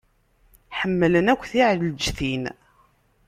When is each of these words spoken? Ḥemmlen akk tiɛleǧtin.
Ḥemmlen 0.79 1.25
akk 1.33 1.41
tiɛleǧtin. 1.51 2.43